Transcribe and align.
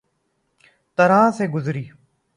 طرح 0.97 1.31
سے 1.37 1.47
گزاری 1.47 1.87